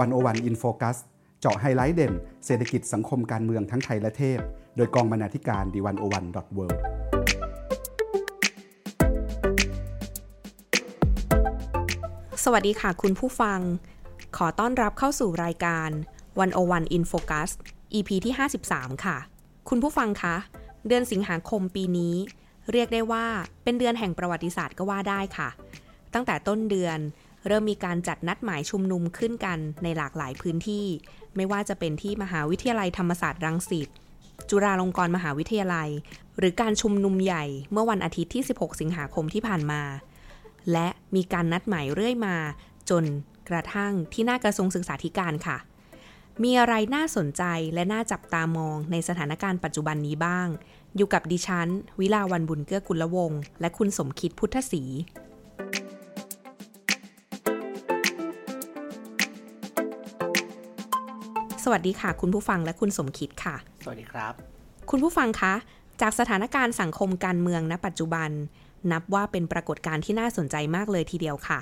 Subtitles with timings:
[0.00, 0.96] One O One In Focus
[1.40, 2.12] เจาะไฮไลท์เด่น
[2.46, 4.38] เศรษฐกิจสังคมการเมืองทั้งไทยและเทศ
[4.76, 6.66] โดยกองบรรณาธิการ The One O One dot World
[12.44, 13.60] สวัสดีค่ะคุณผู้ฟัง
[14.36, 15.90] ขอต้อนรับเข้าสู่รายการ
[16.42, 17.50] 101 In Focus
[17.94, 18.34] EP ที่
[18.68, 19.16] 53 ค่ะ
[19.68, 20.36] คุณผู้ฟังคะ
[20.86, 22.14] เดือนสิงหาคมปีนี้
[22.72, 23.26] เรียกได้ว่า
[23.64, 25.48] เป็นเดือนแห่งประวัติศาสตร์ก็ว่าได้ค่ะ
[26.14, 26.98] ตั้งแต่ต้นเดือน
[27.46, 30.86] เริ่มมีการจัดนัดหมายชุมนุมขึ้นกันในหลากหลายพื้นที่
[31.36, 33.88] ไม่ว่าจะเป็นที่มหาวิทยาลัยธรรมศาสตร์รังสิต
[34.50, 35.88] จุฬาลงกรณ์มหาวิทยาลัย
[36.38, 39.82] หรือการชุมนุมใหญ่เมื่อวันอาทิตย์ที่ 16 สิงหาคมที่ผ่านมา
[40.72, 42.36] และมีการนัดหมายเรื่อยมา
[42.90, 43.04] จน
[43.48, 45.56] กระทั่งที่หน้ากระทรวงศึกษาธิการค่ะ
[46.42, 47.42] มีอะไรน่าสนใจ
[47.74, 50.48] และน่าจับตามองในสถานการณ์ปัจจุบันนี้บ้าง
[50.96, 51.68] อยู่กับดิฉัน
[52.00, 54.82] วิลาวันบุญเกื้อกุลวง และคุณสมคิดพุทธศรี
[61.64, 64.32] สวัสดีค่ะ คุณผู้ฟังและคุณสมคิดค่ะ สวัสดีครับ
[64.90, 65.54] คุณผู้ฟังคะ
[66.00, 68.30] จากสถานการณ์สังคมการเมืองณ ปัจจุบัน
[68.92, 71.60] นับว่าเป็นปรากฏการณ์ที่น่าสนใจมากเลยทีเดียวค่ะ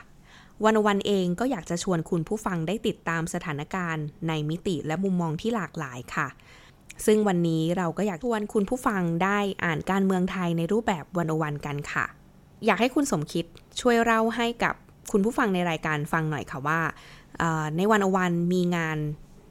[0.65, 6.28] วันวันเองก็อยากจะชวนคุณผู้ฟังได้ติดตามสถานการณ์ ในมิติและมุมมองที่หลากหลายค่ะ
[7.06, 12.05] ซึ่งวันนี้เราก็อยากชวนคุณผู้ฟังได้อ่านการเมืองไทยในรูปแบบวันวันกันค่ะ
[12.67, 13.45] อยากให้คุณสมคิด
[13.81, 14.75] ช่วยเล่าให้กับ
[15.12, 16.81] คุณผู้ฟังในรายการฟังหน่อยค่ะว่า
[17.77, 18.98] ในวันวันมีงาน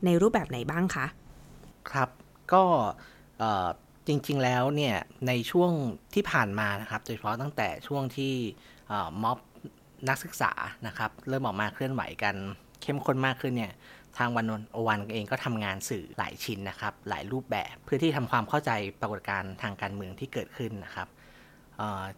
[0.05, 1.05] ในรูปแบบไหนบ้างคะ
[1.92, 2.09] ครับ
[2.53, 2.64] ก็
[4.08, 4.95] จริงๆแล้วเนี่ย
[5.28, 5.72] ในช่วง
[6.14, 8.33] ที่ผ่านมานะครับ โดยเฉพาะตั้งแต่ช่วงที่
[9.23, 9.38] ม็อบ
[10.09, 10.52] นักศึกษา
[10.88, 12.36] นะครับ เริ่มออกมาเคลื่อนไหวกัน
[12.81, 13.73] เข้มข้นมากขึ้นเนี่ย
[14.17, 21.08] ทางวันโอวันเองก็ทำงานสื่อหลายชิ้นนะครับ หลายรูปแบบเพื่อที่ทำความเข้าใจปรากฏการณ์ทางการเมืองที่เกิดขึ้นนะครับ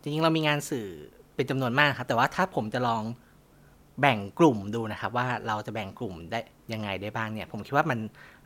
[0.02, 0.88] จริงๆเรามีงานสื่อ
[1.36, 3.04] เป็นจำนวนมากครับ แต่ว่าถ้าผมจะลอง
[4.00, 6.39] แบ่งกลุ่มดูนะครับว่าเราจะแบ่งกลุ่มได้
[6.73, 8.00] ยังไงได้บ้างเนี่ยผมคิดว่ามัน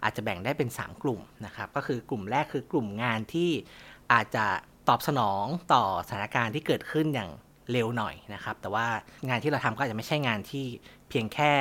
[0.03, 3.49] อาจจะแบ่งได้เป็น 3 กลุ่มนะครับก็คือกลุ่มแรกคือกลุ่มงานที่
[4.13, 4.45] อาจจะ
[4.89, 7.29] ตอบสนองต่อสถานการณ์ที่เกิดขึ้นอย่าง
[7.71, 8.85] เร็วหน่อยนะครับแต่ว่า
[9.29, 10.65] งานที่เราทำก็อาจจะไม่ใช่งานที่
[11.09, 11.51] เพียงแค่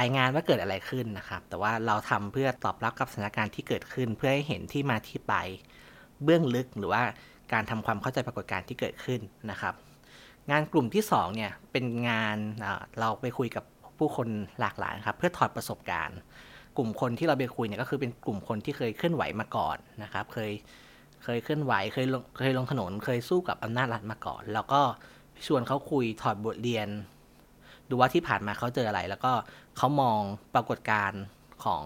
[0.00, 5.34] รายงานว่าเกิดอะไรขึ้นนะครับแต่ว่าเราทำเพื่อตอบรับกับสถานการณ์ที่เกิดขึ้น เพื่อให้เห็นที่มาที่ไป
[6.24, 7.02] เบื้องลึกหรือว่า
[7.52, 9.20] การทำความเข้าใจปรากฏการณ์ที่เกิดขึ้น
[9.50, 9.74] นะครับ
[10.50, 12.36] งานกลุ่มที่2เนี่ยเป็นงาน
[13.00, 13.64] เราไปคุยกับ
[13.98, 14.28] ผู้คน
[14.60, 16.18] หลากหลายครับเพื่อถอดประสบการณ์
[16.76, 20.50] กลุ่มคนที่เราไปคุยเนี่ยก็คือเป็นกลุ่มคนที่เคยเคลื่อนไหวมาก่อนนะครับเคย
[21.24, 24.80] เคยเคลื่อนไหวเคยลงเคยลงถนนเคยสู้กับอำนาจรัฐมาก่อน แล้วก็
[25.46, 26.88] ชวนเขาคุยถอดบทเรียน
[27.88, 29.32] ดูว่าที่ผ่านมาเขาเจออะไร แล้วก็
[29.76, 30.20] เขามอง
[30.54, 31.22] ปรากฏการณ์
[31.64, 31.82] ของ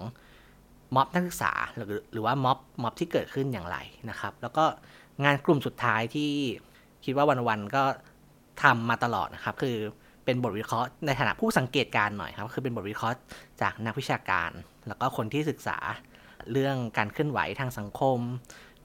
[0.95, 3.79] ม็อบนักศึกษาหรือหรือว่าม็อบม็อบที่เกิดขึ้นอย่างไร
[4.11, 4.65] นะครับ แล้วก็
[5.25, 6.33] งานกลุ่มสุดท้ายที่
[7.05, 7.85] คิดว่าวันๆก็
[8.63, 9.77] ทำมาตลอดนะครับ คือ
[10.25, 13.17] เป็นบทวิเคราะห์ในฐานะผู้สังเกตการหน่อยครับ คือเป็นบทวิเคราะห์
[13.63, 14.51] จากนักวิชาการ
[14.89, 15.79] แล้วก็คนที่ศึกษา
[16.53, 18.19] เรื่องการเคลื่อนไหวทางสังคม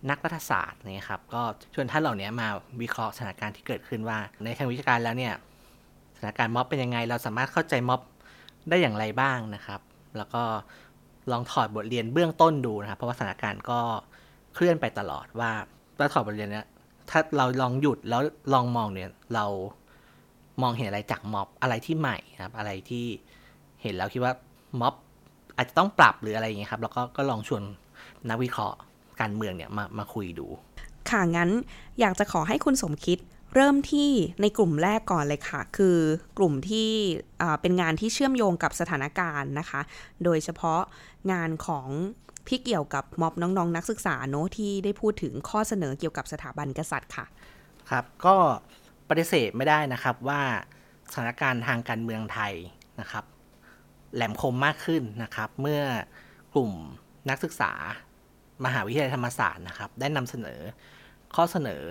[0.10, 1.42] นักรัฐศาสตร์นี่ครับ ก็
[1.74, 2.48] ชวนท่านเหล่านี้มา
[2.82, 5.34] วิเคราะห์สถานการณ์ที่เกิดขึ้นว่า ในทางวิชาการแล้วเนี่ย
[6.16, 8.02] สถานการณ์ม็อบเป็นยังไง เราสามารถเข้าใจม็อบ
[8.70, 9.82] ได้อย่างไรบ้างนะครับ
[10.18, 10.44] แล้วก็
[11.32, 13.80] ลองถอดบทเรียนเบื้องต้นดูนะครับ เพราะว่าสถานการณ์ก็
[14.56, 15.52] เคลื่อนไปตลอดว่า
[15.98, 16.66] ถ้าถอดบทเรียนเนี้ย
[17.12, 18.22] ถ้าเราลองหยุดแล้ว
[18.54, 19.46] ลองมองเนี่ย เรา
[20.62, 23.06] มองเห็นอะไรจากม็อบอะไรที่ใหม่ครับ อะไรที่
[23.82, 24.34] เห็นแล้วคิดว่า
[24.80, 24.94] ม็อบ
[25.56, 27.64] อาจจะต้องปรับหรืออะไรอย่างเงี้ยครับ แล้วก็ก็ลองชวน
[28.30, 28.78] นักวิเคราะห์
[29.22, 30.48] การเมืองเนี่ยมามาคุยดู
[31.10, 31.50] ค่ะงั้น
[32.00, 33.18] อยากจะขอให้คุณสมคิด
[33.56, 34.10] เริ่มที่
[34.42, 35.98] ในกลุ่มแรกก่อนเลยค่ะ คือ
[36.38, 36.90] กลุ่มที่
[37.62, 39.82] เป็นงานที่เชื่อมโยงกับสถานการณ์นะคะ
[40.24, 40.82] โดยเฉพาะ
[41.32, 41.88] งานของ
[42.48, 47.26] ที่เกี่ยวกับม็อบน้องๆนนักศึกษาโน้ที่ได้พูดถึงข้อเสนอเกี่ยวกับสถาบันกษัตริย์ค่ะ
[47.92, 48.36] ครับ ก็
[49.10, 50.42] ปฏิเสธไม่ได้นะครับว่า
[51.12, 52.54] สถานการณ์ทางการเมืองไทย
[53.02, 53.26] นะครับ
[54.16, 55.82] แหลมคมมากขึ้นนะครับ เมื่อ
[56.54, 56.72] กลุ่ม
[57.30, 57.72] นักศึกษา
[58.66, 60.60] มหาวิทยาลัยธรรมศาสตร์นะครับ ได้นำเสนอ
[61.36, 61.84] ข้อเสนอ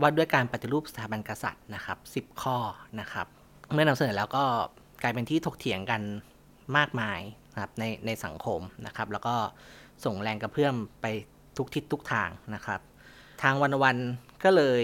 [0.00, 2.56] ว่าด้วยการปฏิรูปสถาบันกษัตริย์นะครับ 10 ข้อ
[3.00, 3.26] นะครับ
[3.72, 4.44] เมื่อนำเสนอแล้วก็
[5.02, 6.02] กลายเป็นที่ถกเถียงกัน
[6.76, 7.20] มากมาย
[7.52, 9.34] นะครับในในสังคมนะครับ แล้วก็
[10.04, 11.06] ส่งแรงกระเพื่อมไป
[11.56, 12.80] ทุกทิศทุกทางนะครับ
[13.42, 13.96] ทางวันวัน
[14.44, 14.82] ก็เลย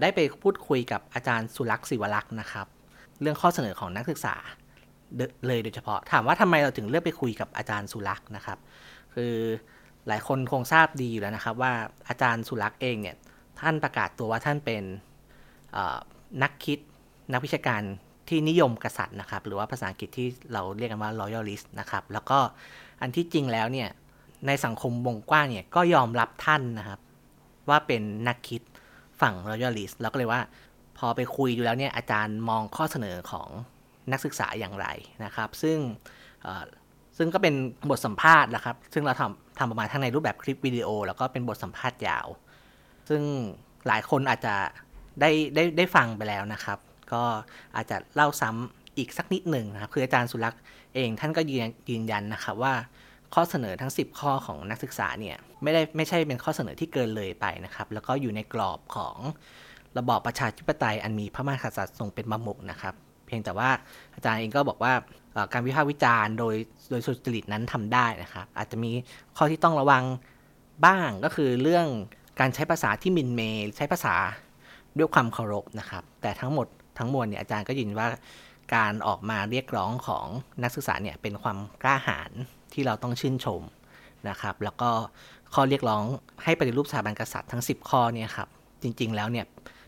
[0.00, 2.66] ได้ไปพูดคุยกับอาจารย์สุรักษ์ศิวรักษ์นะครับ
[3.20, 4.34] เรื่องข้อเสนอของนักศึกษา
[5.46, 8.58] เลยโดยเฉพาะถามว่าทำไมเราถึงเลือกไปคุยกับอาจารย์สุรักษ์นะครับ
[9.14, 9.34] คือ
[10.08, 11.72] หลายคนคงทราบดีอยู่แล้วนะครับว่า
[12.08, 13.16] อาจารย์สุรักษ์เองเนี่ย
[13.60, 14.82] ท่านประกาศตัวว่าท่านเป็น
[16.42, 16.78] นักคิด
[17.32, 17.82] นักวิชาการ
[18.28, 22.38] ที่นิยมกษัตริย์นะครับ หรือว่าภาษาอังกฤษที่เราเรียกกันว่า loyalist นะครับ แล้วก็
[23.00, 23.88] อันที่จริงแล้วเนี่ย
[24.46, 27.00] ในสังคมวงกว้างเนี่ย ก็ยอมรับท่านนะครับ
[27.68, 28.62] ว่าเป็นนักคิด
[29.20, 30.40] ฝั่ง loyalist แล้วก็เลยว่า
[30.98, 33.48] พอไปคุยดูแล้วเนี่ย อาจารย์มองข้อเสนอของ
[34.12, 34.86] นักศึกษาอย่างไร
[35.24, 35.78] นะครับ ซึ่ง
[37.16, 37.54] ซึ่งก็เป็น
[37.90, 42.26] บทสัมภาษณ์นะครับ ซึ่งเราทำทำประมาณทั้งในรูปแบบคลิปวิดีโอ แล้วก็เป็นบทสัมภาษณ์ยาว
[43.08, 43.22] ซึ่ง
[43.86, 44.54] หลายคนอาจจะ
[45.20, 46.78] ได้ได้ได้ฟังไปแล้วนะครับ
[47.14, 47.22] ก็
[47.76, 50.60] อาจจะเล่าซ้ำอีกสักนิดหนึ่งนะครับคืออาจารย์สุรักษ์
[50.94, 51.40] เองท่านก็
[51.90, 52.74] ยืนยันนะครับว่า
[53.34, 59.16] ข้อเสนอทั้ง 10 ข้อของนักศึกษาเนี่ยไม่ได้ไม่ใช่เป็นข้อเสนอที่เกินเลยไปนะครับ แล้วก็อยู่ในกรอบของ
[59.98, 62.94] ระบอบประชาธิปไตยอันมีพระมหากษัตริย์ทรงเป็นประมุขนะครับ
[63.26, 63.70] เพียงแต่ว่า
[64.14, 64.92] อาจารย์เองก็บอกว่า
[65.52, 66.54] การวิพากษ์วิจารณ์โดย
[66.90, 68.90] โดยสุจริตนั้นทำได้นะครับ อาจจะมี
[69.36, 70.04] ข้อที่ต้องระวัง
[70.86, 71.86] บ้างก็คือเรื่อง
[72.40, 74.14] การใช้ภาษาที่มินเมย์ใช้ภาษา
[74.98, 76.66] ด้วยความเคารพนะครับ แต่ทั้งหมด
[76.98, 78.08] ทั้งมวลเนี่ยอาจารย์ก็ยืนว่า
[78.74, 80.26] การออกมาเรียกร้องของ
[80.62, 82.30] นักศึกษาเนี่ยเป็นความกล้าหาญ
[82.72, 83.62] ที่เราต้องชื่นชม
[84.28, 84.90] นะครับ แล้วก็
[85.54, 86.02] ข้อเรียกร้อง
[86.44, 88.48] ให้ปฏิรูปสถาบันกษัตริย์ทั้ง 10 ข้อเนี่ยครับ
[88.82, 89.46] จริง ๆ แล้วเนี่ย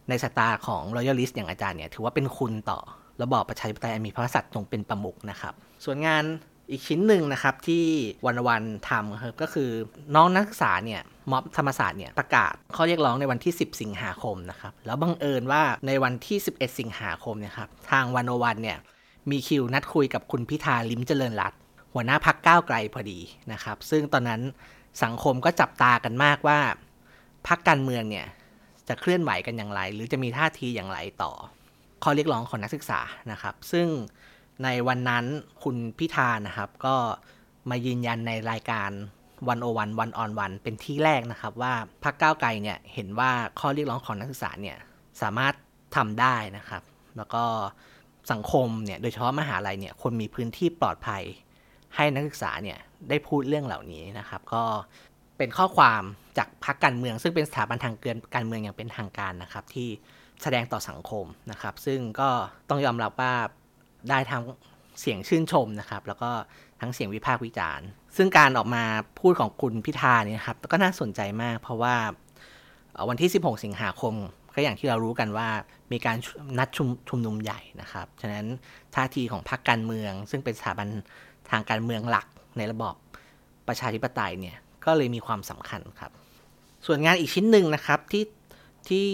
[0.08, 2.78] ในสตาของ Royalist อย่างอาจารย์เนี่ยถือว่าเป็นคุณต่อ
[3.22, 5.54] ระบอบประชาธิปไตยมีพระกษัตริย์ทรงเป็นประมุขนะครับ
[5.84, 6.22] ส่วนงาน
[6.70, 7.84] อีกชิ้นหนึ่งนะครับที่
[8.26, 9.70] วันวันทำครับก็คือ
[10.14, 18.78] น้องนักศึกษาเนี่ย ม็อบธรรมศาสตร์เนี่ยประกาศข้อเรียกร้องในวันที่ 10 สิงหาคมนะครับ แล้วบังเอิญว่าในวันที่ 11 สิงหาคมเนี่ยครับทางวันอวันเนี่ย
[19.30, 21.52] มีคิวนัดคุยกับคุณพิธาลิมเจริญรัต
[21.92, 23.18] หัวหน้าพักก้าวไกลพอดี
[23.52, 24.40] นะครับ ซึ่งตอนนั้น
[25.04, 26.58] สังคมก็จับตากันมากว่า
[27.48, 28.26] พักการเมืองเนี่ย
[28.88, 31.32] จะเคลื่อนไหวกันอย่างไร หรือจะมีท่าทีอย่างไรต่อ
[32.02, 33.00] ข้อเรียกร้องของนักศึกษา
[33.32, 33.86] นะครับ ซึ่ง
[34.64, 35.24] ในวันนั้น
[35.62, 36.94] คุณพิธานะครับก็
[37.70, 38.90] มายืนยันในรายการ
[39.48, 41.72] วันโอวันวันออนวันเป็นที่แรกนะครับ ว่า
[42.04, 44.76] พรรคก้าวไกลเนี่ยเห็นว่าข้อเรียกร้องของนักศึกษาเนี่ย
[45.22, 45.54] สามารถ
[45.96, 46.82] ทำได้นะครับ
[47.16, 47.44] แล้วก็
[48.32, 51.22] สังคมเนี่ยโดยเฉพาะมหาลัยเนี่ยควรมีพื้นที่ปลอดภัย
[51.94, 52.78] ให้นักศึกษาเนี่ย
[53.08, 54.64] ได้พูดเรื่องเหล่านี้นะครับ ก็
[55.38, 56.02] เป็นข้อความ
[56.38, 59.88] จากพรรคการเมือง ซึ่งเป็นสถาบันทางเกินการเมืองอย่างเป็นทางการนะครับ ที่
[60.42, 62.28] แสดงต่อสังคมนะครับ ซึ่งก็
[62.68, 63.34] ต้องยอมรับว่า
[64.10, 64.42] ได้ทั้ง
[65.00, 66.30] เสียงชื่นชมนะครับ แล้วก็
[66.80, 67.86] ทั้งเสียงวิพากษ์วิจารณ์
[68.16, 68.84] ซึ่งการออกมา
[69.20, 71.94] พูดของคุณพิธาเนี่ยครับก็น่าสนใจมาก เพราะว่า
[73.08, 74.14] วันที่ 16 สิงหาคม
[74.54, 75.48] ก็อย่างที่เรารู้กันว่า
[75.92, 76.16] มีการ
[76.58, 78.46] นัดชุมชุมนุมใหญ่นะครับ ฉะนั้น
[78.94, 80.88] ท่าทีของพรรคการเมือง ซึ่งเป็นสถาบัน
[81.50, 82.26] ทางการเมืองหลัก
[82.56, 82.94] ในระบอบ
[83.68, 86.12] ประชาธิปไตยเนี่ยก็เลยมีความสำคัญครับ
[86.86, 88.24] ส่วนงานอีกชิ้นหนึ่งนะครับที่
[88.88, 89.04] ที่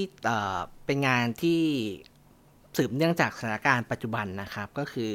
[0.87, 1.61] เป็นงานที่
[2.77, 5.13] สืบเนื่องจากสถานการณ์ปัจจุบันนะครับ ก็คือ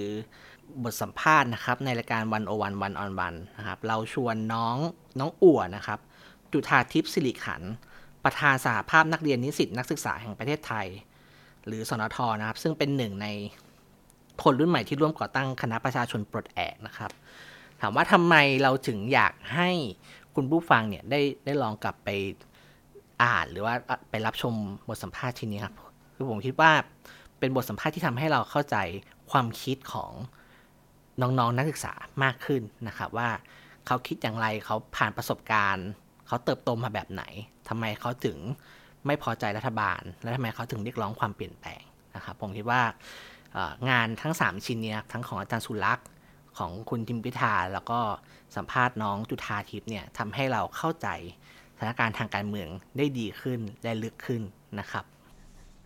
[0.84, 4.78] บทสัมภาษณ์นะครับในรายการวันโอวันวันออนวันนะครับเราชวนน้อง
[5.20, 6.00] น้องอั่วนะครับ
[6.52, 7.62] จุธาทิพย์สิริขัน
[8.24, 10.88] ประธานสหภาพนักเรียนนิสิตนักศึกษาแห่งประเทศไทย
[11.66, 13.28] หรือสนทนะครับ ซึ่งเป็นหนึ่งใน
[14.44, 17.12] คนรุ่นใหม่ที่ร่วมก่อตั้งคณะประชาชนปลดแอกนะครับ
[17.82, 19.70] ถามว่าทำไมเราถึงอยากให้
[20.36, 22.10] คุณผู้ฟังเนี่ยได้ได้ลองกลับไป
[23.24, 23.74] อ่านหรือว่า
[24.10, 24.54] ไปรับชม
[24.88, 25.76] บทสัมภาษณ์ชิ้นนี้ครับ
[26.16, 26.72] คือผมคิดว่า
[27.40, 28.76] เป็นบทสัมภาษณ์ที่ทำให้เราเข้าใจ
[29.32, 30.12] ความคิดของ
[31.22, 31.94] น้องๆนนักศึกษา
[32.24, 33.30] มากขึ้นนะครับว่า
[33.88, 35.88] เขาคิดอย่างไรเขาผ่านประสบการณ์
[36.28, 37.24] เขาเติบโตมาแบบไหน
[37.70, 38.38] ทำไมเขาถึง
[39.06, 41.82] ไม่พอใจรัฐบาล และทำไมเขาถึงเรียกร้องความเปลี่ยนแปลง
[42.16, 42.82] นะครับผมคิดว่า
[43.90, 46.08] งานทั้ง 3 ชิ้นนี้ทั้งของอาจารย์สุรักษ์
[46.58, 48.00] ของคุณทิมพิธาแล้วก็
[48.56, 51.08] สัมภาษณ์น้องจุธาทิพย์เนี่ยทำให้เราเข้าใจ
[51.76, 54.42] สถานการณ์ทางการเมืองได้ดีขึ้นได้ลึกขึ้น
[54.80, 55.06] นะครับ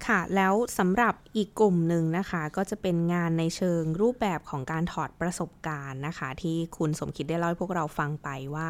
[0.08, 8.68] ค่ะ แล้วสำหรับอีกกลุ่มหนึ่งนะคะ ก็จะเป็นงานในเชิงรูปแบบของการถอดประสบการณ์นะคะ ที่คุณสมคิดได้เล่าให้พวกเราฟังไปว่า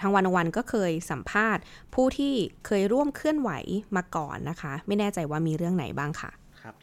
[0.00, 1.62] ทางวันวันก็เคยสัมภาษณ์
[1.94, 2.32] ผู้ที่
[2.66, 3.50] เคยร่วมเคลื่อนไหว
[3.96, 6.30] มาก่อนนะคะ ไม่แน่ใจว่ามีเรื่องไหนบ้างค่ะ
[6.62, 6.74] ครับ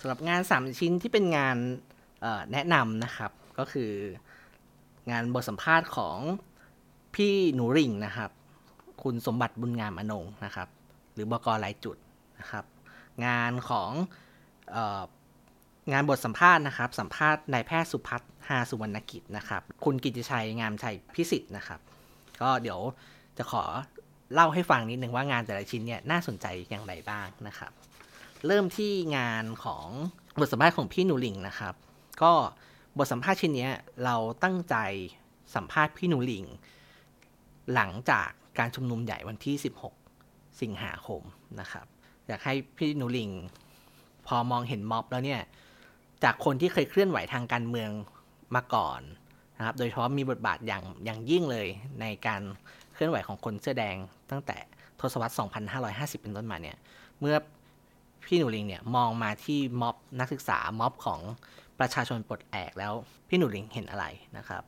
[0.00, 1.56] สำหรับงานสามชิ้นที่เป็นงาน
[2.52, 3.90] แนะนำนะครับ ก็คือ
[5.10, 6.18] งานบทสัมภาษณ์ของ
[7.14, 8.30] พี่หนูริ่งนะครับ
[9.02, 10.68] คุณสมบัติบุญงามอนงนะครับ
[11.14, 11.96] หรือบกรายจุด
[12.38, 12.64] นะครับ
[13.26, 13.90] งานของ
[15.92, 21.80] งานบทสัมภาษณ์นะครับ สัมภาษณ์นายแพทย์สุพัฒน์หาสุวรรณกิจนะครับ คุณกิติชัยงามชัยพิสิทธิ์นะครับ
[22.42, 22.80] ก็เดี๋ยว
[23.38, 23.62] จะขอ
[24.34, 27.72] เล่าให้ฟังนิดนึงว่างานแต่ละชิ้นเนี่ยน่าสนใจอย่างไรบ้างนะครับ
[28.46, 29.86] เริ่มที่งานของ
[30.40, 31.74] บทสัมภาษณ์ของพี่หนูลิงนะครับ
[32.22, 32.32] ก็
[32.98, 33.68] บทสัมภาษณ์ชิ้นนี้
[34.04, 34.76] เราตั้งใจ
[35.54, 36.44] สัมภาษณ์พี่หนูลิง
[37.74, 39.56] หลังจากการชุมนุมใหญ่วันที่
[40.08, 41.22] 16 สิงหาคม
[41.60, 41.86] นะครับ
[42.28, 43.30] อยากให้พี่หนูลิง
[44.26, 45.40] พอมองเห็นม็อบแล้วเนี่ย
[46.24, 47.90] จากคนที่เคยเคลื่อนไหวทางการเมือง
[48.54, 49.00] มาก่อน
[49.58, 51.66] นะครับ โดยเฉพาะมีบทบาทอย่างอย่างยิ่งเลย
[52.00, 52.40] ในการ
[52.94, 53.96] เคลื่อนไหวของคนเสื้อแดง
[54.30, 54.56] ตั้งแต่
[55.00, 55.34] ทศวรรษ
[56.18, 56.76] 2550 เป็นต้นมาเนี่ย
[57.20, 57.36] เมื่อ
[58.26, 61.20] พี่หนูลิงเนี่ยมองมาที่ม็อบนักศึกษาม็อบของ
[61.78, 62.92] ประชาชนปลดแอกแล้ว
[63.28, 64.04] พี่หนูลิงเห็นอะไร
[64.36, 64.62] นะครับ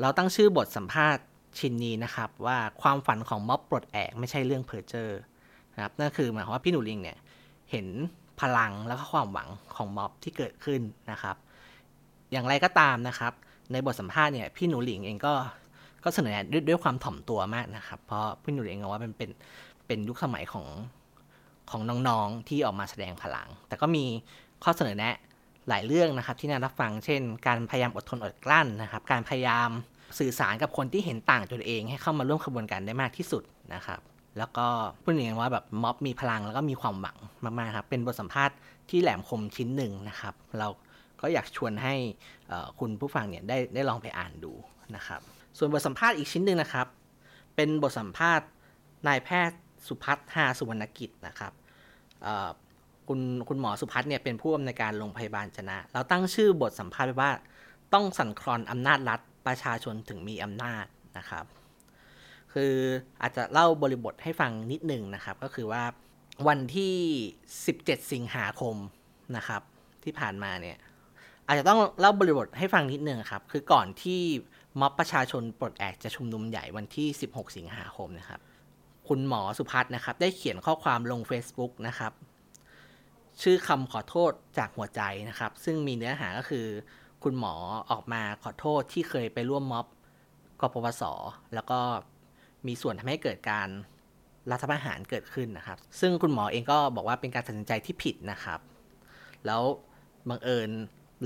[0.00, 1.24] เราตั้งชื่อบทสัมภาษณ์
[1.58, 5.20] ชิ้นนี้นะครับ ว่าความฝันของม็อบปลดแอกไม่ใช่เรื่องเพอเจอร์
[5.76, 7.18] นะครับนั่นคือหมายความว่าพี่หนูลิงเนี่ย
[7.70, 7.86] เห็น
[8.40, 10.80] พลังแล้วก็ความหวังของม็อบที่เกิดขึ้น
[11.10, 11.36] นะครับ
[12.32, 13.32] อย่างไรก็ตามนะครับ
[13.72, 15.34] ในบทสัมภาษณ์เนี่ยพี่หนูหลิงเองก็
[16.04, 19.30] ก็เสนอแนะด้วยด้วยความถ่อมตัวมากนะครับ เพราะพี่หนูหลิงมองว่ามันเป็น
[19.86, 20.66] เป็นยุคสมัยของ
[21.70, 24.04] ของน้องๆที่ออกมาแสดงพลัง แต่ก็มี
[24.64, 25.14] ข้อเสนอแนะ
[25.68, 29.68] หลายเรื่องนะครับที่น่ารับฟัง เช่น การพยายามอดทนอดกลั้นนะครับ การพยายาม
[30.18, 33.42] สื่อสารกับคนที่เห็นต่างตัวเอง ให้เข้ามาร่วมขบวนการได้มากที่สุด
[33.74, 34.00] นะครับ
[34.38, 34.66] แล้วก็
[35.02, 38.56] พูดอย่างว่าแบบม็อบมีพลังแล้วก็มีความหวังมากๆครับเป็นบทสัมภาษณ์
[38.90, 40.68] ที่แหลมคมชิ้นหนึ่งนะครับ เรา
[41.20, 41.94] ก็อยากชวนให้
[42.78, 44.52] คุณผู้ฟังเนี่ยได้ได้ลองไปอ่านดู
[44.96, 45.20] นะครับ
[45.58, 46.86] ส่วนบทสัมภาษณ์อีกชิ้นหนึ่งนะครับ
[47.56, 48.46] เป็นบทสัมภาษณ์
[49.06, 51.52] นายแพทย์สุพัฒน์หาสุวรรณกิจนะครับ
[53.08, 57.32] คุณคุณหมอสุพัฒน์เนี่ยเป็นผู้อำนวยการโรงพยาบาลชนะ เราตั้งชื่อบทสัมภาษณ์ไว้ว่า
[57.94, 60.84] ต้องสั่นคลอนอำนาจรัฐประชาชนถึงมีอำนาจ
[61.18, 61.44] นะครับ
[62.60, 62.76] คือ
[63.22, 65.82] อาจจะเล่าบริบทให้ฟังนิดหนึ่งนะครับ ก็คือว่า
[66.48, 66.94] วันที่
[67.52, 68.76] 17 สิงหาคม
[69.36, 69.62] นะครับ
[70.04, 70.76] ที่ผ่านมาเนี่ย
[71.46, 74.20] อาจจะต้องเล่าบริบทให้ฟังนิดหนึ่งครับ คือก่อนที่
[74.80, 78.40] ม็อบประชาชนปลดแอกจะชุมนุมใหญ่วันที่ 16 สิงหาคมนะครับ
[79.08, 82.12] คุณหมอสุพัฒน์นะครับ ได้เขียนข้อความลง Facebook นะครับ
[83.42, 86.66] ชื่อคำขอโทษจากหัวใจนะครับ ซึ่งมีเนื้อหาก็คือ
[87.24, 87.54] คุณหมอ
[87.90, 89.86] ออกมาขอโทษที่เคยไปร่วมม็อบ
[90.60, 91.02] กปปส
[91.54, 91.80] แล้วก็
[92.68, 93.68] มีส่วนทำให้เกิดการ
[94.50, 98.60] รัฐประหารเกิดขึ้นนะครับ ซึ่งคุณหมอเองก็บอกว่าเป็นการตัดสินใจที่ผิดนะครับ
[99.46, 99.62] แล้ว
[100.28, 100.70] บังเอิญ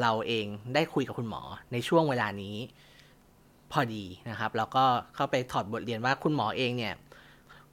[0.01, 1.43] เราเองได้คุยกับคุณหมอ
[1.73, 2.57] ในช่วงเวลานี้
[3.73, 6.95] พอดีนะครับ แล้วก็เข้าไปถอดบทเรียนว่าคุณหมอเองเนี่ย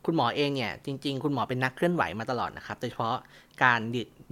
[0.05, 3.17] คุณหมอเองเนี่ย จริง ๆ คุณหมอเป็นนักเคลื่อนไหวมาตลอดนะครับ โดยเฉพาะ
[3.63, 3.79] การ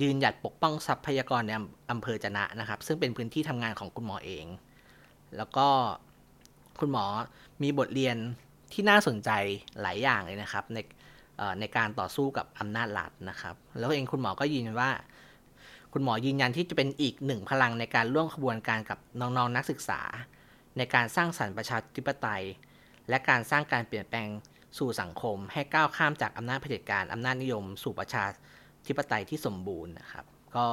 [0.02, 1.52] ยืนหยัดปกป้องทรัพยากรใน
[1.92, 4.46] อำเภอจะนะนะครับ ซึ่งเป็นพื้นที่ทำงานของคุณหมอเอง
[5.38, 5.68] แล้วก็
[6.80, 7.06] คุณหมอ
[7.64, 8.18] มีบทเรียน
[8.76, 9.30] ที่น่าสนใจ
[9.82, 10.78] หลายอย่างเลยนะครับ ใน
[11.60, 14.92] ในการต่อสู้กับอำนาจรัฐนะครับ แล้วเองคุณหมอก็ยืนยันว่า
[15.94, 20.02] คุณหมอยืนยันที่จะเป็นอีกหนึ่งพลังในการร่วมขบวนการกับน้องๆนนักศึกษา
[20.78, 22.44] ในการสร้างสรรค์ประชาธิปไตย
[23.10, 24.28] และการสร้างการเปลี่ยนแปลง
[24.78, 28.26] สู่สังคม ให้ก้าวข้ามจากอำนาจเผด็จการอำนาจนิยม สู่ประชา
[28.88, 30.66] ธิปไตยที่สมบูรณ์นะครับ ก็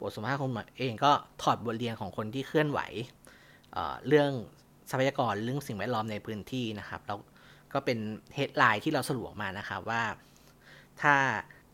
[0.00, 2.80] บทสมภาษณ์ของเองก็ถอดบทเรียนของคนที่เคลื่อนไหว
[3.72, 4.30] เเรื่อง
[4.90, 7.18] ทรัพยากรเรื่องสิ่งแวดล้อมในพื้นที่นะครับแล้ว
[7.72, 7.98] ก็เป็น
[8.34, 10.02] เฮดไลน์ที่เราสรุปออกมานะครับว่า
[11.02, 11.14] ถ้า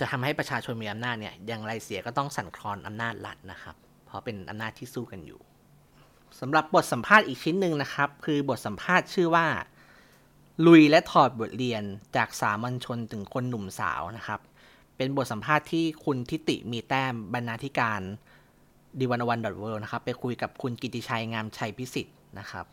[0.01, 3.77] จะทำให้ประชาชนมีอำนาจเนี่ยอย่างไรเสียก็ต้องสั่นคลอนอำนาจรัฐนะครับ
[4.07, 5.41] เพราะเป็นอำนาจที่สู้กันอยู่
[6.41, 9.47] สำหรับบทสัมภาษณ์อีกชิ้นหนึ่งนะครับ คือบทสัมภาษณ์ชื่อว่า
[10.67, 11.83] ลุยและถอดบทเรียน
[12.17, 14.41] จากสามัญชนถึงคนหนุ่มสาวนะครับ
[14.97, 18.01] เป็นบทสัมภาษณ์ที่คุณทิติมีแต้มบรรณาธิการ
[18.99, 22.67] ดีวันวันดอทเวินะครับไปคุยกับคุณกิติชัยงามชัยพิสิทธิ์นะครับ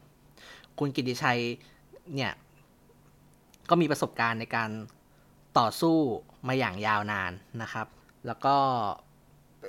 [0.80, 1.40] คุณกิติชัย
[2.16, 2.32] เนี่ย
[3.70, 4.70] ก็มีประสบการณ์ในการ
[5.60, 5.98] ต่อสู้
[6.48, 7.32] มาอย่างยาวนาน
[7.62, 7.88] นะครับ
[8.28, 8.56] แล้วก็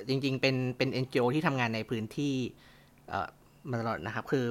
[0.07, 2.33] จริงๆ เป็นเป็น NGO ที่ทำงานในพื้นที่
[3.69, 4.45] มาตลอดนะครับ คือ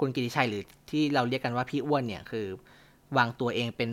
[0.00, 2.46] คุณกิตติชัยหรือที่เราเรียกกันว่าพี่อ้วนเนี่ย คือ
[3.16, 3.90] วางตัวเองเป็น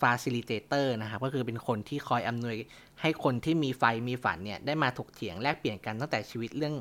[0.00, 2.56] facilitator นะครับ ก็คือเป็นคนที่คอยอำนวย
[3.00, 6.74] ให้คนที่มีไฟมีฝันเนี่ย ได้มาถกเถียงแลกเปลี่ยนกันตั้งแต่ชีวิตเรื่อง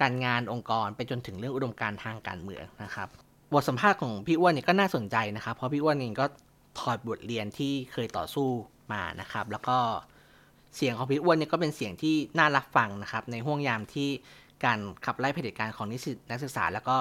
[0.00, 3.08] การงานองค์กรไปจนถึงเรื่องอุดมการณ์ทางการเมืองนะครับ
[3.54, 6.26] บทสัมภาษณ์ของพี่อ้วนเนี่ยก็น่าสนใจนะครับ เพราะพี่อ้วนเองก็
[6.78, 8.48] ถอดบทเรียนที่เคยต่อสู้
[8.92, 9.78] มานะครับ แล้วก็
[10.76, 14.08] เสียงของพี่อ้วนเนี่ยก็เป็นเสียงที่น่ารับฟังนะครับ ในห่วงยามที่
[14.64, 16.96] การขับไล่เผด็จการของนิสิตนักศึกษา แล้วก็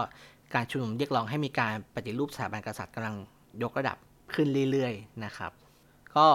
[0.53, 3.15] การชุมนุมเรียกร้องให้มีการปฏิรูปสถาบันกษัตริย์กำลัง
[3.63, 3.97] ยกระดับ
[4.33, 5.51] ขึ้นเรื่อยๆนะครับ
[6.15, 6.27] ก็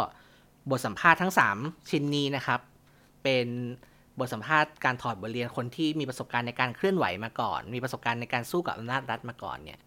[0.70, 2.60] บทสัมภาษณ์ทั้ง 3 ชิ้นนี้นะครับ
[3.22, 3.46] เป็น
[4.18, 9.78] บทสัมภาษณ์การถอดบทเรียนคนที่มีประสบการณ์ในการเคลื่อนไหวมาก่อน มีประสบการณ์ในการสู้กับอำนาจรัฐมาก่อนเนี่ย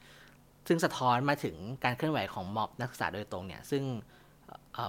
[0.68, 3.84] ซึ่งสะท้อนมาถึงการเคลื่อนไหวของม็อบนักศึกษาโดยตรงเนี่ย ซึ่ง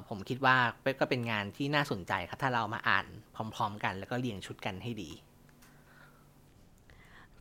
[0.09, 0.57] ผมคิดว่า
[1.01, 5.11] ก็เป็นงานที่น่าสนใจครับ ถ้าเรามาอ่านพร้อม ๆ กัน แล้วก็เรียงชุดกันให้ดี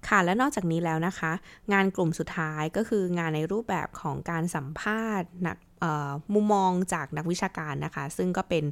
[0.08, 1.32] ค่ะและนอกจากนี้แล้วนะคะ
[1.74, 5.58] งานกลุ่มสุดท้ายก็คืองานในรูปแบบของการสัมภาษณ์นัก
[6.34, 8.64] มุมมองจากนักวิชาการนะคะ ซึ่งก็เป็น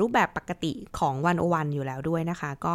[0.00, 2.74] รูปแบบปกติของวันโอวันอยู่แล้วด้วยนะคะ ก็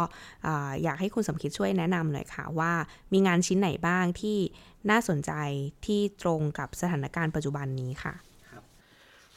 [0.82, 2.72] อยากให้คุณสมคิดช่วยแนะนำหน่อยค่ะว่า
[3.12, 4.38] มีงานชิ้นไหนบ้างที่
[4.90, 5.32] น่าสนใจ
[5.86, 8.14] ที่ตรงกับสถานการณ์ปัจจุบันนี้ค่ะ
[8.50, 8.62] ครับ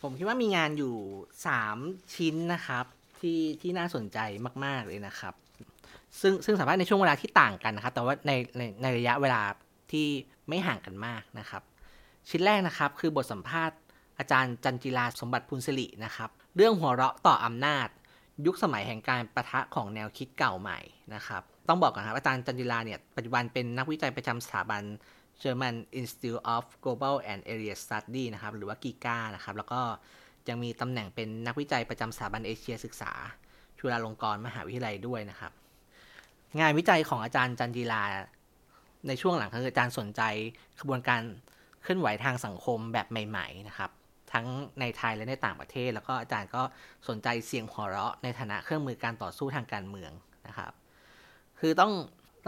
[0.01, 0.95] ผมคิดว่ามีงานอยู่
[1.55, 2.85] 3 ชิ้นนะครับ
[3.19, 4.19] ที่ที่น่าสนใจ
[4.65, 5.33] มาก ๆ เลยนะครับ
[6.21, 9.41] ซึ่งซึ่งสามารถในช่วงเวลาที่ต่างกันนะครับ แต่ว่าในในในระยะเวลา
[9.91, 10.07] ที่
[10.49, 11.63] ไม่ห่างกันมากนะครับ
[12.29, 13.77] ชิ้นแรกนะครับคือบทสัมภาษณ์
[14.19, 17.87] อาจารย์จันจิลาสมบัติพุนสิรินะครับ เรื่องหัวเราะต่ออำนาจ
[18.45, 20.79] ยุคสมัยแห่งการประทะของแนวคิดเก่าใหม่
[21.15, 24.81] นะครับ ต้องบอกก่อนครับอาจารย์จันจิลาเนี่ยปัจจุบันเป็นนักวิจัยประจำสถาบัน
[25.43, 29.81] German Institute of Global and Area Study นะครับ หรือว่ากีกานะครับ แล้วก็
[30.49, 33.11] ยังมีตำแหน่งเป็นนักวิจัยประจำสถาบันเอเชียศึกษา
[33.79, 35.51] จุฬาลงกรณ์มหาวิทยาลัยด้วยนะครับ
[36.59, 38.03] งานวิจัยของอาจารย์จันจีลา
[39.07, 40.21] ในช่วงหลังคืออาจารย์สนใจ
[40.79, 41.21] กระบวนการ
[41.81, 43.91] เคลื่อนไหวทางสังคมแบบใหม่ ๆ นะครับ
[44.33, 44.47] ทั้ง
[44.79, 46.61] ในไทยและในต่างประเทศ แล้วก็อาจารย์ก็
[47.07, 50.11] สนใจเสียงหัวเราะในฐานะเครื่องมือการต่อสู้ทางการเมือง
[50.47, 50.71] นะครับ
[51.59, 51.93] คือต้อง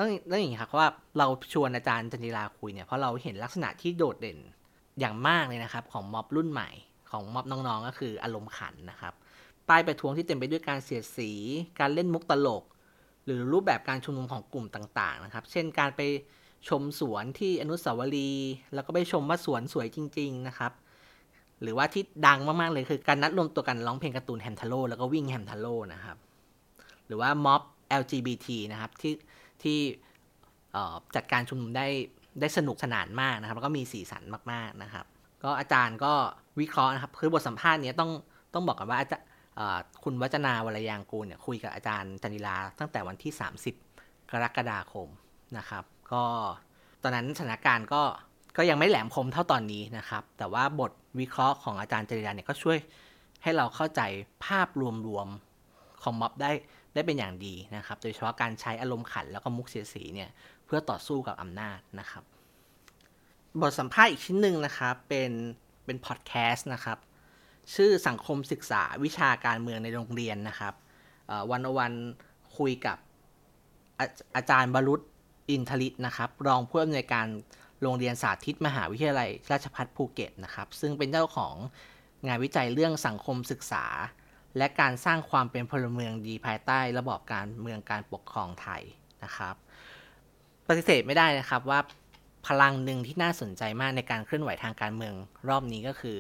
[0.01, 4.39] ต้องต้องอย่างนี้ครับว่าเราชวนอาจารย์จันจีลาคุยเนี่ยเพราะเราเห็นลักษณะที่โดดเด่น
[5.00, 6.70] อย่างมากเลยนะครับ ของม็อบรุ่นใหม่
[7.12, 9.13] ของม็อบน้องๆก็คืออารมณ์ขันนะครับ
[9.70, 11.31] ป้ายประท้วงที่เต็มไปด้วยการเสียดสี
[11.79, 12.63] การเล่นมุกตลก
[13.25, 16.01] หรือรูปแบบการชุมนุมของกลุ่มต่างๆนะครับ เช่นการไป
[16.70, 20.72] ชมสวนที่อนุสาวรีย์แล้วก็ไปชมว่าสวนสวยจริง ๆนะครับ
[21.62, 26.17] หรือว่าที่ดังมากๆเลยคือการนัดรวมตัวกันร้องเพลงการ์ตูนแฮมทาโร่แล้วก็วิ่งแฮมทาโร่นะครับ
[27.08, 27.62] หรือว่าม็อบ
[28.01, 29.13] LGBT นะครับที่
[29.63, 29.80] ที่
[31.15, 31.88] จัดการชุมนุมได้
[32.41, 35.06] ได้สนุกสนานมากนะครับ แล้วก็มีสีสันมากๆนะครับ
[35.44, 36.13] ก็อาจารย์ก็
[36.60, 38.12] วิเคราะห์นะครับคือบทสัมภาษณ์นี้ต้อง
[38.53, 39.25] ต้องบอกกันว่าอาจารย์
[40.03, 43.32] คุณวัจนาวรยางกูลเนี่ยคุยกับอาจารย์จันดิลาตั้งแต่วันที่
[43.82, 45.08] 30 กรกฎาคม
[45.58, 46.24] นะครับ ก็
[47.03, 48.01] ตอนนั้นสถานการณ์ก็
[48.58, 52.77] ก็ยังไม่แหลมคมเท่าตอนนี้นะครับ แต่ว่าบทวิเคราะห์ของอาจารย์จันดิลาเนี่ยก็ช่วย
[53.44, 54.01] ให้เราเข้าใจ
[54.46, 54.68] ภาพ
[55.08, 56.51] รวมๆของม็อบได้
[56.93, 60.29] ได้เป็นอย่างดีนะครับ โดยเฉพาะการใช้อารมณ์ขันแล้วก็มุกเสียสีเนี่ย
[60.65, 62.24] เพื่อต่อสู้กับอำนาจนะครับ
[63.62, 65.31] บทสัมภาษณ์อีกชิ้นหนึ่งนะครับเป็น
[65.86, 66.98] เป็นพอดแคสต์นะครับ
[67.75, 70.74] ชื่อสังคมศึกษาวิชาการเมืองในโรงเรียนนะครับ
[71.51, 71.93] วันวัน
[72.57, 72.98] คุยกับ
[74.00, 74.05] อา
[74.36, 75.01] อาจารย์บรุษ
[75.50, 77.27] อินทริตนะครับ รองผู้อำนวยการ
[77.81, 81.55] โรงเรียนสาธิตมหาวิทยาลัยราชภัฏภูเก็ตนะครับ ซึ่งเป็นเจ้าของ
[82.27, 83.86] งานวิจัยเรื่องสังคมศึกษา
[84.58, 88.81] และการสร้างความเป็นพลเมืองดีภายใต้ระบอบการเมืองการปกครองไทย
[89.24, 89.55] นะครับ
[90.67, 91.79] ปฏิเสธไม่ได้นะครับว่า
[92.48, 95.13] พลังหนึ่งที่น่าสนใจมากในการเคลื่อนไหวทางการเมือง
[95.50, 96.20] รอบนี้ก็คือ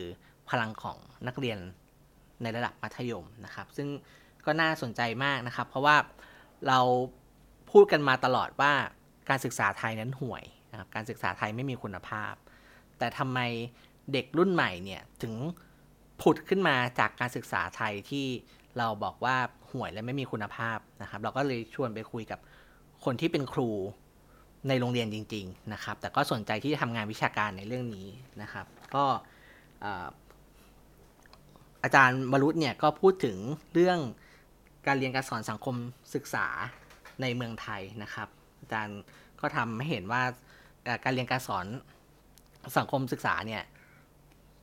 [0.49, 0.97] พลังของ
[1.27, 1.59] นักเรียน
[2.41, 3.87] ในระดับมัธยมนะครับ ซึ่ง
[4.45, 5.95] ก็น่าสนใจมากนะครับ เพราะว่า
[6.67, 6.79] เรา
[7.71, 8.73] พูดกันมาตลอดว่า
[9.29, 12.33] การศึกษาไทยนั้นห่วยนะครับการศึกษาไทยไม่มีคุณภาพ
[12.97, 13.39] แต่ทำไม
[14.13, 15.33] เด็กรุ่นใหม่เนี่ยถึง
[16.21, 18.25] ผุดขึ้นมาจากการศึกษาไทยที่
[18.77, 19.35] เราบอกว่า
[19.71, 22.39] ห่วยและไม่มีคุณภาพนะครับ เราก็เลยชวนไปคุยกับ
[23.05, 23.69] คนที่เป็นครู
[24.67, 28.07] ในโรงเรียนจริง ๆ นะครับ แต่ก็สนใจที่จะทำงานวิชาการในเรื่องนี้
[28.41, 29.05] นะครับ ก็
[31.83, 33.37] อาจารย์มรุษเนี่ยก็พูดถึง
[33.73, 33.99] เรื่อง
[34.87, 35.75] การเรียนการสอนสังคม
[36.15, 36.47] ศึกษา
[37.21, 38.27] ในเมืองไทยนะครับ
[38.59, 38.99] อาจารย์
[39.41, 40.21] ก็ทำให้เห็นว่า
[41.03, 41.65] การเรียนการสอน
[42.77, 43.63] สังคมศึกษาเนี่ย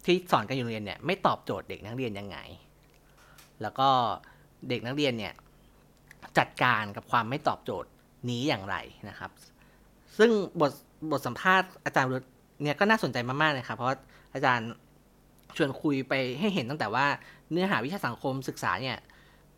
[0.09, 2.39] ที่สอนกันอยู่โรงเรียนเนี่ยไม่ตอบโจทย์เด็กนักเรียนยังไง
[3.63, 3.89] แล้วก็
[4.69, 5.33] เด็กนักเรียนเนี่ย
[6.39, 7.91] จัดการกับความไม่ตอบโจทย์
[8.31, 8.77] นี้อย่างไร
[9.09, 9.31] นะครับ
[10.19, 10.73] ซึ่งบท
[11.11, 12.09] บทสัมภาษณ์อาจารย์
[12.63, 13.91] เนี่ยก็น่าสนใจมากๆเลยครับเพราะ
[14.35, 14.71] อาจารย์
[15.57, 17.07] ชวนคุยไปให้เห็นตั้งแต่ว่า
[17.51, 18.97] เนื้อหาวิชาสังคมศึกษาเนี่ย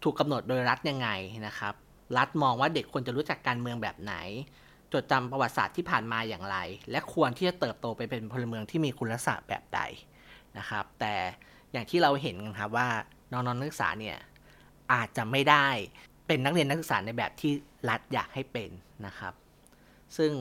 [0.02, 1.08] ถูกกำหนดโดยรัฐยังไง
[1.46, 1.74] นะครับ
[2.18, 4.14] รัฐมองว่าเด็กควรจะรู้จักการเมืองแบบไหน
[4.92, 6.56] จดจำประวัติศาสตร์ที่ผ่านมาอย่างไร
[6.90, 9.80] และควรที่จะเติบโตไปเป็นพลเมืองที่มีคุณลักษณะแบบใด
[10.58, 11.14] นะครับ แต่
[11.72, 12.88] อย่างที่เราเห็นกันครับว่า
[13.32, 14.16] น้องนักศึกษาเนี่ย
[14.92, 15.66] อาจจะไม่ได้
[16.26, 17.52] เป็นนักเรียนนักศึกษาในแบบที่
[17.88, 18.70] รัฐอยากให้เป็น
[19.06, 19.34] นะครับ
[20.16, 20.32] ซึ่ง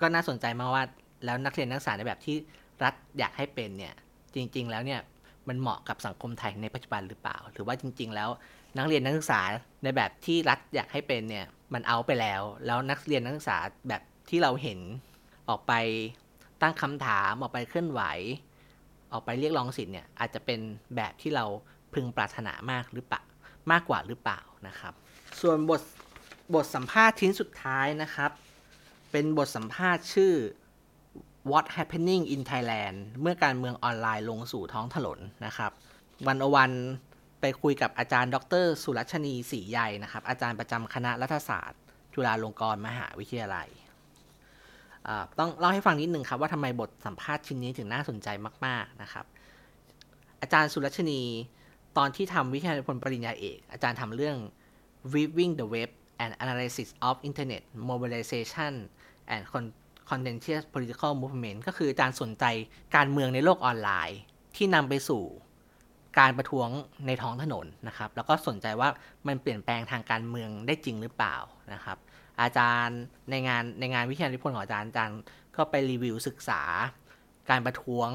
[0.00, 0.84] ก็น่าสนใจมากว่า
[1.24, 2.36] แล้วนักเรียนนักศึกษาในแบบที่
[2.84, 3.94] รัฐอยากให้เป็นเนี่ย
[4.34, 5.00] จริง ๆ แล้วเนี่ย
[5.48, 8.28] มันเหมาะกับสังคมไทยในปัจจุบันหรือเปล่า หรือว่าจริง ๆ แล้ว
[8.78, 9.40] นักเรียนนักศึกษา
[9.82, 13.58] ในแบบที่รัฐอยากให้เป็นเนี่ยมันเอาไปแล้ว แล้วนักเรียนนักศึกษา
[13.88, 14.78] แบบที่เราเห็น
[15.48, 15.72] ออกไป
[16.62, 18.02] ตั้งคำถามออกไปเคลื่อนไหว
[19.12, 20.60] ออกไปเรียกร้องสิทธิ์เนี่ยอาจจะเป็น
[20.96, 21.44] แบบที่เรา
[21.94, 23.22] พึงปรารถนามากหรือเปล่า
[23.70, 24.92] มากกว่าหรือเปล่านะครับ
[25.40, 25.80] ส่วนบท
[26.54, 28.30] บทสัมภาษณ์ชิ้นสุดท้ายนะครับ
[29.12, 30.34] เป็นบทสัมภาษณ์ชื่อ
[31.50, 35.72] What Happening in Thailand เมื่อการเมืองออนไลน์ลงสู่ท้องถนนนะครับ
[36.26, 36.72] วันอวัน
[37.40, 41.80] ไปคุยกับอาจารย์ ดร สุรัชนีศรีใหญ่นะครับ อาจารย์ประจำคณะรัฐศาสตร์
[42.14, 43.68] จุฬาลงกรณ์มหาวิทยาลัย
[45.38, 48.28] ต้องเล่าให้ฟังนิดนึงครับว่าทำไมบทสัมภาษณ์ชิ้นนี้ถึงน่าสนใจ
[48.66, 49.24] มาก ๆนะครับ
[50.42, 51.22] อาจารย์สุรชนี
[51.96, 54.36] ตอนที่ทำวิทยาผลปริญญาเอก อาจารย์ทำเรื่อง
[55.12, 55.90] Weaving the Web
[56.22, 58.72] and Analysis of Internet Mobilization
[59.34, 59.42] and
[60.10, 62.44] contentious political movement ก็คือกาจารย์สนใจ
[62.96, 64.18] การเมืองในโลกออนไลน์
[64.56, 65.22] ที่นำไปสู่
[66.18, 66.68] การประท้วง
[67.06, 68.88] ในท้องถนนนะครับ แล้วก็สนใจว่า
[69.26, 71.36] มันเปลี่ยนแปลงทางการเมืองได้จริงหรือเปล่า
[71.72, 71.98] นะครับ
[72.40, 75.20] อาจารย์ในงานในงานวิทยานิพนธ์ของอาจารย์อาจารย์
[75.56, 76.62] ก็ไปรีวิวศึกษา
[77.50, 78.08] การประท้วง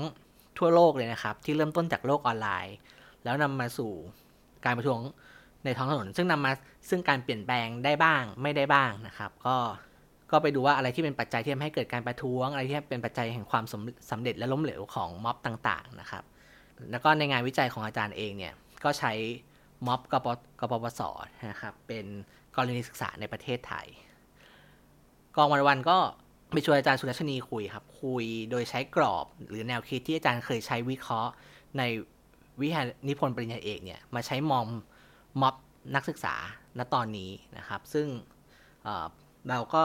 [0.58, 2.76] ทั่วโลกเลยนะครับ ที่เริ่มต้นจากโลกออนไลน์
[3.24, 3.92] แล้วนำมาสู่
[4.66, 5.00] การประท้วง
[5.66, 6.52] ในท้องถนน ซึ่งนำมา
[6.90, 9.56] ซึ่งการเปลี่ยนแปลงได้บ้างไม่ได้บ้างนะครับ ก็
[10.32, 13.64] ก็ไปดูว่าอะไรที่เป็นปัจจัยที่ทำให้เกิดการประท้วง อะไรที่เป็นปัจจัยแห่งความ
[14.12, 16.24] สำเร็จและล้มเหลวของม็อบต่างๆนะครับ
[16.92, 18.54] แล้วก็ในงานวิจัยของอาจารย์เองเนี่ย
[18.84, 19.12] ก็ใช้
[19.88, 20.28] ม็อบกป
[20.60, 21.02] กปปส
[21.52, 22.06] นะครับ เป็น
[22.56, 23.88] กรณีศึกษาในประเทศไทย
[25.38, 25.98] กองวันวันก็
[26.52, 31.32] ไปชวนอาจารย์สุรชนีคุยครับ คุยโดยใช้กรอบหรือแนวคิดที่อาจารย์เคยใช้วิเคราะห์
[31.78, 31.84] ใน
[32.60, 34.66] วิทยานิพนธ์ปริญญาเอกเนี่ยมาใช้มอง
[35.42, 35.56] ม็อบ
[35.96, 36.36] นักศึกษา
[36.78, 38.08] ณตอนนี้นะครับ ซึ่ง
[39.50, 39.84] เราก็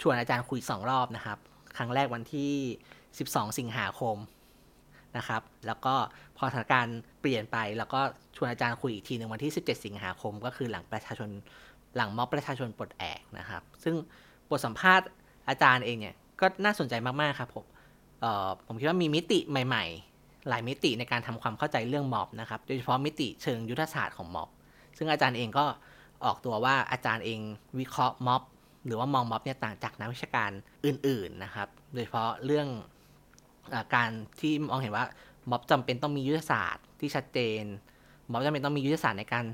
[0.00, 1.38] ชวนอาจารย์คุยสองรอบนะครับ
[1.76, 2.52] ครั้งแรกวันที่
[3.04, 4.16] 12 สิงหาคม
[5.16, 5.94] นะครับ แล้วก็
[6.36, 8.00] พอสถานการณ์เปลี่ยนไป แล้วก็
[8.36, 11.30] ชวนอาจารย์คุยอีกทีหนึ่งวันที่ 17 สิงหาคม ก็คือหลังประชาชน
[11.96, 13.94] หลังม็อบประชาชนปลดแอกนะครับ ซึ่ง
[14.52, 15.06] บทสัมภาษณ์
[15.48, 17.64] อาจารย์เองเนี่ย ก็น่าสนใจมากๆครับผม
[18.66, 19.84] ผมคิดว่ามีมิติใหม่
[20.16, 24.48] ๆ หลายมิติในการทำความเข้าใจเรื่องม็อบนะครับ โดยเฉพาะมิติเชิงยุทธศาสตร์ของม็อบ
[24.96, 25.64] ซึ่งอาจารย์เองก็
[26.24, 27.40] ออกตัวว่าอาจารย์เอง
[27.78, 28.42] วิเคราะห์ม็อบ
[28.86, 30.50] หรือว่ามองม็อบเนี่ยต่างจากนักวิชาการ
[30.86, 32.68] อื่น ๆนะครับ โดยเฉพาะเรื่อง
[33.74, 34.10] อการ
[34.40, 35.04] ที่มองเห็นว่า
[35.50, 37.62] ม็อบจำเป็นต้องมียุทธศาสตร์ที่ชัดเจน
[38.30, 39.44] ม็อบจำเป็นต้องมียุทธศาสตร์ในการ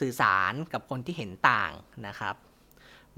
[0.00, 1.72] สื่อสารกับคนที่เห็นต่าง
[2.06, 2.34] นะครับ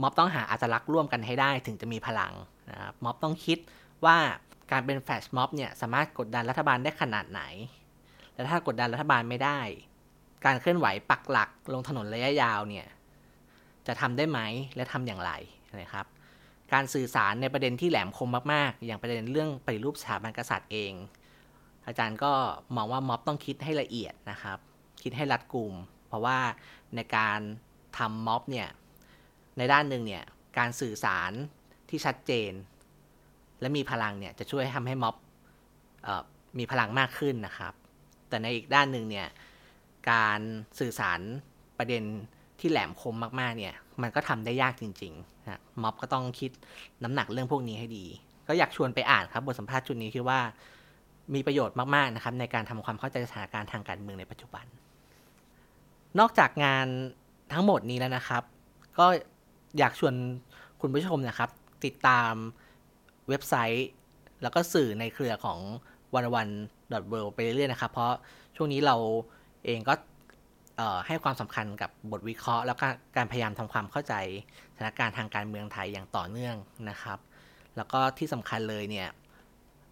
[0.02, 2.32] ม็อบต้องหาอัตลักษณ์ร่วมกันให้ได้ถึงจะมีพลัง
[2.70, 3.58] นะครับม็อบต้องคิด
[4.04, 4.16] ว่า
[4.70, 7.42] การเป็นแฟชม็อบเนี่ยสามารถกดดันรัฐบาลได้ขนาดไหน
[8.34, 9.60] และถ้ากดดันรัฐบาลไม่ได้
[10.44, 12.86] การเคลื่อนไหวปักหลักลงถนนระยะยาวเนี่ย
[13.86, 14.40] จะทำได้ไหม
[14.76, 15.32] และทำอย่างไร
[15.80, 16.06] นะครับ
[16.72, 20.92] การสื่อสารในประเด็นที่แหลมคมมากๆ อย่างประเด็นเรื่องปฏิรูปสถาบันกษัตริย์เอง
[21.86, 22.32] อาจารย์ก็
[22.76, 24.58] มองว่าม็อบต้องคิดให้ละเอียดนะครับ
[25.02, 25.74] คิดให้รัดกุม
[26.08, 26.38] เพราะว่า
[26.94, 27.38] ในการ
[27.98, 28.68] ทำม็อบเนี่ย
[29.58, 30.24] ในด้านหนึ่งเนี่ย
[30.58, 31.32] การสื่อสาร
[31.90, 32.52] ที่ชัดเจน
[33.60, 35.16] และมีพลังเนี่ยจะช่วยทำให้ม็อบ
[36.58, 37.72] มีพลังมากขึ้นนะครับ
[38.28, 39.28] แต่ในอีกด้านหนึ่งเนี่ย
[40.10, 40.40] การ
[40.80, 41.20] สื่อสาร
[41.78, 42.02] ประเด็น
[42.60, 46.50] ที่แหลมคมมากๆเนี่ยมันก็ทำได้ยากจริงๆนะม็อบก็ต้องคิด
[47.02, 48.06] น้ำหนักเรื่องพวกนี้ให้ดี
[48.48, 50.40] ก็อยากชวนไปอ่านครับบทสัมภาษณ์ชุดนี้คิดว่า
[51.34, 54.64] มีประโยชน์มากๆนะครับในการทำความเข้าใจสถานการณ์ทางการเมืองในปัจจุบัน
[56.18, 56.86] นอกจากงาน
[57.52, 58.42] ทั้งหมดนี้แล้วนะครับ
[58.98, 59.06] ก็
[59.78, 60.14] อยากชวน
[60.80, 61.50] คุณผู้ชมนะครับ
[61.84, 62.34] ติดตาม
[63.28, 63.88] เว็บไซต์
[64.42, 65.58] แล้วก็สื่อในเครือของ
[66.14, 66.48] วันวัน
[66.92, 68.12] ดอทเไปเรื่อยๆนะครับ เพราะ
[68.56, 68.96] ช่วงนี้เรา
[69.66, 69.94] เองก็
[71.06, 74.14] ให้ความสำคัญกับบทวิเคราะห์ แล้วก็การพยายามทำความเข้าใจ
[74.74, 76.56] สถานการณ์ทางการเมืองไทยอย่างต่อเนื่อง
[76.90, 77.18] นะครับ
[77.76, 79.08] แล้วก็ที่สำคัญเลยเนี่ย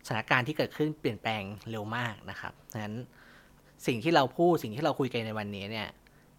[0.07, 2.97] สถานการณ์ที่เกิดขึ้นเปลี่ยนแปลงเร็วมากนะครับดังนั้น
[3.87, 5.89] สิ่งที่เราพูดสิ่งที่เราคุยกันในวันนี้เนี่ย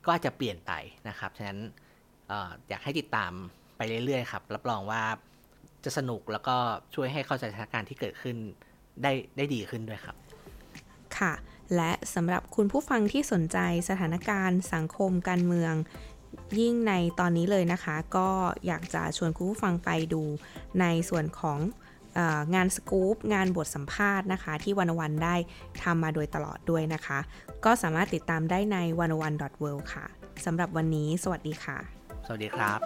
[0.05, 0.71] ก็อาจจะเปลี่ยนไป
[1.09, 1.59] นะครับฉะนั้น
[2.69, 3.31] อยากให้ติดตาม
[3.77, 5.03] ไปเรื่อยๆครับ รับรองว่า
[5.83, 6.55] จะสนุกแล้วก็
[6.95, 8.37] ช่วยให้เข้าใจสถานการณ์ที่เกิดขึ้น
[9.03, 10.15] ได้ได้ดีขึ้นด้วยครับ
[11.17, 11.33] ค่ะ
[11.75, 13.57] และสำหรับคุณผู้ฟังที่สนใจ
[13.89, 15.73] สถานการณ์สังคมการเมือง
[16.59, 18.29] ยิ่งในตอนนี้เลยนะคะ ก็
[18.67, 20.23] อยากจะชวนคุณผู้ฟังไปดู
[20.81, 21.59] ในส่วนของ
[22.55, 25.35] งานสกู๊ปงานบทสัมภาษณ์นะคะ ที่วันวันได้
[25.83, 27.19] ทำมาโดยตลอดด้วยนะคะ
[27.65, 30.05] ก็สามารถติดตามได้ในวันวัน world ค่ะ
[30.45, 31.98] สำหรับวันนี้ สวัสดีค่ะ
[32.31, 32.79] สวัสดีครับ